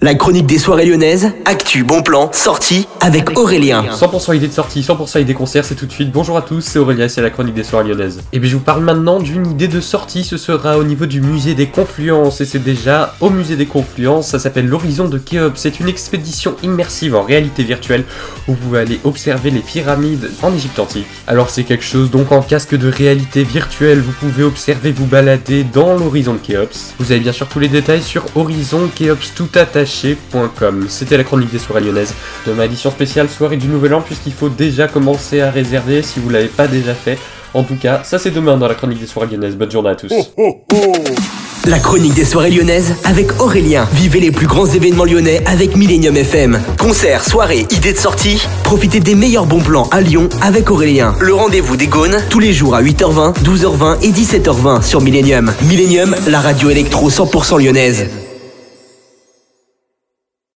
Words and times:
La 0.00 0.14
chronique 0.14 0.46
des 0.46 0.58
soirées 0.58 0.86
lyonnaises, 0.86 1.32
actu, 1.44 1.82
bon 1.82 2.02
plan, 2.02 2.30
sortie 2.32 2.86
avec 3.00 3.36
Aurélien. 3.36 3.84
100% 3.90 4.36
idée 4.36 4.46
de 4.46 4.52
sortie, 4.52 4.80
100% 4.80 5.20
idée 5.20 5.34
concert, 5.34 5.64
c'est 5.64 5.74
tout 5.74 5.86
de 5.86 5.92
suite. 5.92 6.12
Bonjour 6.12 6.36
à 6.36 6.42
tous, 6.42 6.60
c'est 6.60 6.78
Aurélien, 6.78 7.08
c'est 7.08 7.20
la 7.20 7.30
chronique 7.30 7.56
des 7.56 7.64
soirées 7.64 7.88
lyonnaises. 7.88 8.22
Et 8.32 8.38
bien 8.38 8.48
je 8.48 8.54
vous 8.54 8.62
parle 8.62 8.84
maintenant 8.84 9.18
d'une 9.18 9.44
idée 9.50 9.66
de 9.66 9.80
sortie, 9.80 10.22
ce 10.22 10.36
sera 10.36 10.78
au 10.78 10.84
niveau 10.84 11.06
du 11.06 11.20
musée 11.20 11.54
des 11.54 11.66
Confluences, 11.66 12.40
et 12.40 12.44
c'est 12.44 12.60
déjà 12.60 13.16
au 13.18 13.30
musée 13.30 13.56
des 13.56 13.66
Confluences, 13.66 14.28
ça 14.28 14.38
s'appelle 14.38 14.68
l'Horizon 14.68 15.08
de 15.08 15.18
Khéops. 15.18 15.58
C'est 15.58 15.80
une 15.80 15.88
expédition 15.88 16.54
immersive 16.62 17.16
en 17.16 17.24
réalité 17.24 17.64
virtuelle 17.64 18.04
où 18.46 18.52
vous 18.52 18.56
pouvez 18.56 18.78
aller 18.78 19.00
observer 19.02 19.50
les 19.50 19.62
pyramides 19.62 20.30
en 20.42 20.54
Égypte 20.54 20.78
antique. 20.78 21.08
Alors 21.26 21.50
c'est 21.50 21.64
quelque 21.64 21.84
chose 21.84 22.08
donc 22.12 22.30
en 22.30 22.42
casque 22.42 22.76
de 22.76 22.88
réalité 22.88 23.42
virtuelle, 23.42 23.98
vous 23.98 24.12
pouvez 24.12 24.44
observer, 24.44 24.92
vous 24.92 25.06
balader 25.06 25.64
dans 25.64 25.96
l'Horizon 25.96 26.34
de 26.34 26.38
Khéops. 26.38 26.94
Vous 27.00 27.10
avez 27.10 27.20
bien 27.20 27.32
sûr 27.32 27.48
tous 27.48 27.58
les 27.58 27.66
détails 27.66 28.02
sur 28.02 28.24
Horizon 28.36 28.88
Khéops 28.94 29.34
tout 29.34 29.48
attaché 29.56 29.87
c'était 30.88 31.16
la 31.16 31.24
chronique 31.24 31.50
des 31.50 31.58
soirées 31.58 31.82
lyonnaises 31.82 32.14
de 32.46 32.52
ma 32.52 32.66
édition 32.66 32.90
spéciale 32.90 33.28
soirée 33.28 33.56
du 33.56 33.68
Nouvel 33.68 33.94
An, 33.94 34.00
puisqu'il 34.00 34.32
faut 34.32 34.48
déjà 34.48 34.88
commencer 34.88 35.40
à 35.40 35.50
réserver 35.50 36.02
si 36.02 36.20
vous 36.20 36.28
l'avez 36.28 36.48
pas 36.48 36.66
déjà 36.66 36.94
fait. 36.94 37.18
En 37.54 37.62
tout 37.62 37.76
cas, 37.76 38.02
ça 38.04 38.18
c'est 38.18 38.30
demain 38.30 38.56
dans 38.56 38.68
la 38.68 38.74
chronique 38.74 39.00
des 39.00 39.06
soirées 39.06 39.28
lyonnaises. 39.30 39.56
Bonne 39.56 39.70
journée 39.70 39.90
à 39.90 39.96
tous. 39.96 40.12
La 41.66 41.78
chronique 41.78 42.14
des 42.14 42.24
soirées 42.24 42.50
lyonnaises 42.50 42.94
avec 43.04 43.40
Aurélien. 43.40 43.86
Vivez 43.92 44.20
les 44.20 44.30
plus 44.30 44.46
grands 44.46 44.66
événements 44.66 45.04
lyonnais 45.04 45.42
avec 45.46 45.76
Millennium 45.76 46.16
FM. 46.16 46.60
Concerts, 46.78 47.24
soirées, 47.24 47.66
idées 47.70 47.92
de 47.92 47.98
sortie. 47.98 48.46
Profitez 48.64 49.00
des 49.00 49.14
meilleurs 49.14 49.44
bons 49.44 49.60
plans 49.60 49.88
à 49.90 50.00
Lyon 50.00 50.28
avec 50.40 50.70
Aurélien. 50.70 51.14
Le 51.20 51.34
rendez-vous 51.34 51.76
des 51.76 51.86
Gaunes 51.86 52.22
tous 52.30 52.38
les 52.38 52.52
jours 52.52 52.74
à 52.74 52.82
8h20, 52.82 53.42
12h20 53.42 54.00
et 54.02 54.12
17h20 54.12 54.82
sur 54.82 55.00
Millennium. 55.00 55.52
Millennium, 55.62 56.14
la 56.28 56.40
radio 56.40 56.70
électro 56.70 57.10
100% 57.10 57.62
lyonnaise. 57.62 58.27